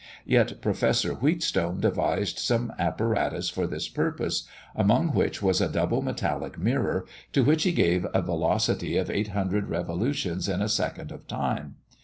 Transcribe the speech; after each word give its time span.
Yet 0.25 0.61
Professor 0.63 1.13
Wheatstone 1.13 1.79
devised 1.79 2.39
some 2.39 2.73
apparatus 2.79 3.49
for 3.51 3.67
this 3.67 3.87
purpose, 3.87 4.47
among 4.75 5.09
which 5.09 5.43
was 5.43 5.61
a 5.61 5.69
double 5.69 6.01
metallic 6.01 6.57
mirror, 6.57 7.05
to 7.33 7.43
which 7.43 7.65
he 7.65 7.71
gave 7.71 8.07
a 8.11 8.23
velocity 8.23 8.97
of 8.97 9.11
eight 9.11 9.27
hundred 9.27 9.69
revolutions 9.69 10.49
in 10.49 10.59
a 10.63 10.69
second 10.69 11.11
of 11.11 11.27
time. 11.27 11.75